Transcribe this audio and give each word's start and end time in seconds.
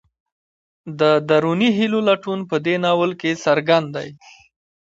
د 0.99 1.01
دروني 1.29 1.69
هیلو 1.77 1.99
لټون 2.09 2.39
په 2.49 2.55
دې 2.65 2.75
ناول 2.85 3.11
کې 3.21 3.39
څرګند 3.43 3.87
دی. 3.95 4.09